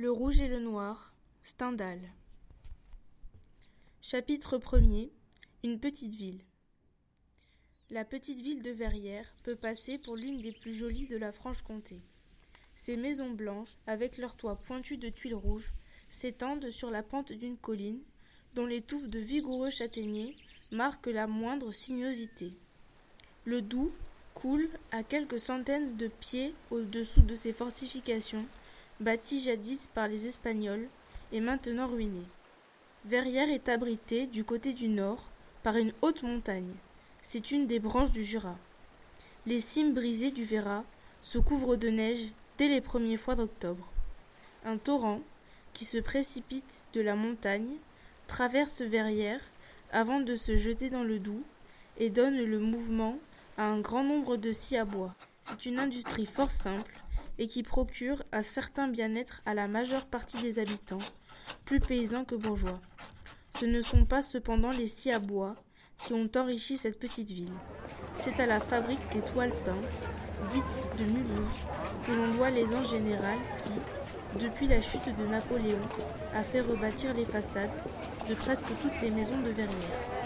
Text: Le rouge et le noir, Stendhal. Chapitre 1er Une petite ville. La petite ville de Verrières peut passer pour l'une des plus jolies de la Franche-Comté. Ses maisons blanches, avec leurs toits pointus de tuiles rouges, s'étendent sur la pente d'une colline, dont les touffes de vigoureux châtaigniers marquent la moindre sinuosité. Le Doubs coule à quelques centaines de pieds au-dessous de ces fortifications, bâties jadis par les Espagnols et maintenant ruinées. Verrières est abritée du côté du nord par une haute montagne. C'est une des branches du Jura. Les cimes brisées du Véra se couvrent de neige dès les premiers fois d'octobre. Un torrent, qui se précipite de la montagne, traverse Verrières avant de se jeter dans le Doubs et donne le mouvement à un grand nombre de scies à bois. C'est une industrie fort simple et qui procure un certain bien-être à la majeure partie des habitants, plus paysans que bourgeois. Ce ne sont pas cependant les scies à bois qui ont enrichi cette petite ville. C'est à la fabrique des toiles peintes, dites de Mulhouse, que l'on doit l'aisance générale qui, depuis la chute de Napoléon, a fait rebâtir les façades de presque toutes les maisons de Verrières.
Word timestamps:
Le 0.00 0.10
rouge 0.10 0.40
et 0.40 0.48
le 0.48 0.60
noir, 0.60 1.12
Stendhal. 1.42 2.00
Chapitre 4.00 4.56
1er 4.56 5.10
Une 5.62 5.78
petite 5.78 6.14
ville. 6.14 6.40
La 7.90 8.06
petite 8.06 8.38
ville 8.38 8.62
de 8.62 8.70
Verrières 8.70 9.30
peut 9.44 9.56
passer 9.56 9.98
pour 9.98 10.16
l'une 10.16 10.40
des 10.40 10.52
plus 10.52 10.72
jolies 10.72 11.06
de 11.06 11.18
la 11.18 11.32
Franche-Comté. 11.32 12.00
Ses 12.76 12.96
maisons 12.96 13.28
blanches, 13.28 13.76
avec 13.86 14.16
leurs 14.16 14.36
toits 14.36 14.56
pointus 14.56 14.98
de 14.98 15.10
tuiles 15.10 15.34
rouges, 15.34 15.74
s'étendent 16.08 16.70
sur 16.70 16.90
la 16.90 17.02
pente 17.02 17.34
d'une 17.34 17.58
colline, 17.58 18.00
dont 18.54 18.64
les 18.64 18.80
touffes 18.80 19.10
de 19.10 19.20
vigoureux 19.20 19.68
châtaigniers 19.68 20.34
marquent 20.72 21.08
la 21.08 21.26
moindre 21.26 21.72
sinuosité. 21.72 22.54
Le 23.44 23.60
Doubs 23.60 23.92
coule 24.32 24.70
à 24.92 25.02
quelques 25.02 25.38
centaines 25.38 25.98
de 25.98 26.08
pieds 26.08 26.54
au-dessous 26.70 27.20
de 27.20 27.34
ces 27.34 27.52
fortifications, 27.52 28.46
bâties 29.00 29.40
jadis 29.40 29.88
par 29.94 30.08
les 30.08 30.26
Espagnols 30.26 30.88
et 31.32 31.40
maintenant 31.40 31.86
ruinées. 31.86 32.26
Verrières 33.06 33.48
est 33.48 33.68
abritée 33.68 34.26
du 34.26 34.44
côté 34.44 34.74
du 34.74 34.88
nord 34.88 35.30
par 35.62 35.76
une 35.76 35.92
haute 36.02 36.22
montagne. 36.22 36.74
C'est 37.22 37.50
une 37.50 37.66
des 37.66 37.78
branches 37.78 38.10
du 38.10 38.22
Jura. 38.22 38.56
Les 39.46 39.60
cimes 39.60 39.94
brisées 39.94 40.30
du 40.30 40.44
Véra 40.44 40.84
se 41.22 41.38
couvrent 41.38 41.76
de 41.76 41.88
neige 41.88 42.32
dès 42.58 42.68
les 42.68 42.82
premiers 42.82 43.16
fois 43.16 43.34
d'octobre. 43.34 43.90
Un 44.66 44.76
torrent, 44.76 45.20
qui 45.72 45.86
se 45.86 45.98
précipite 45.98 46.86
de 46.92 47.00
la 47.00 47.14
montagne, 47.14 47.76
traverse 48.26 48.82
Verrières 48.82 49.40
avant 49.92 50.20
de 50.20 50.36
se 50.36 50.56
jeter 50.56 50.90
dans 50.90 51.04
le 51.04 51.18
Doubs 51.18 51.42
et 51.96 52.10
donne 52.10 52.36
le 52.36 52.58
mouvement 52.58 53.18
à 53.56 53.64
un 53.64 53.80
grand 53.80 54.04
nombre 54.04 54.36
de 54.36 54.52
scies 54.52 54.76
à 54.76 54.84
bois. 54.84 55.14
C'est 55.42 55.64
une 55.64 55.78
industrie 55.78 56.26
fort 56.26 56.50
simple 56.50 56.99
et 57.40 57.46
qui 57.46 57.62
procure 57.62 58.22
un 58.32 58.42
certain 58.42 58.86
bien-être 58.86 59.40
à 59.46 59.54
la 59.54 59.66
majeure 59.66 60.04
partie 60.04 60.40
des 60.42 60.58
habitants, 60.58 60.98
plus 61.64 61.80
paysans 61.80 62.24
que 62.24 62.34
bourgeois. 62.34 62.80
Ce 63.58 63.64
ne 63.64 63.82
sont 63.82 64.04
pas 64.04 64.22
cependant 64.22 64.70
les 64.70 64.86
scies 64.86 65.10
à 65.10 65.18
bois 65.18 65.56
qui 66.04 66.12
ont 66.12 66.30
enrichi 66.36 66.76
cette 66.76 66.98
petite 66.98 67.30
ville. 67.30 67.52
C'est 68.20 68.38
à 68.40 68.46
la 68.46 68.60
fabrique 68.60 69.00
des 69.14 69.22
toiles 69.22 69.54
peintes, 69.64 70.08
dites 70.52 70.98
de 70.98 71.04
Mulhouse, 71.04 71.56
que 72.06 72.12
l'on 72.12 72.34
doit 72.34 72.50
l'aisance 72.50 72.90
générale 72.90 73.38
qui, 73.64 74.44
depuis 74.44 74.68
la 74.68 74.82
chute 74.82 75.16
de 75.18 75.26
Napoléon, 75.26 75.80
a 76.34 76.42
fait 76.42 76.60
rebâtir 76.60 77.14
les 77.14 77.24
façades 77.24 77.70
de 78.28 78.34
presque 78.34 78.68
toutes 78.82 79.00
les 79.02 79.10
maisons 79.10 79.40
de 79.40 79.48
Verrières. 79.48 80.19